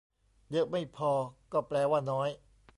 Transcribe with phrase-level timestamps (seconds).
[0.51, 1.11] เยอะไม่พอ
[1.53, 2.29] ก็แปลว่าน้อย